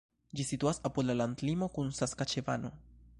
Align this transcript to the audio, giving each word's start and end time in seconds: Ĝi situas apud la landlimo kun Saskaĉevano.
Ĝi 0.39 0.45
situas 0.51 0.79
apud 0.89 1.07
la 1.09 1.15
landlimo 1.19 1.69
kun 1.77 1.93
Saskaĉevano. 2.01 2.77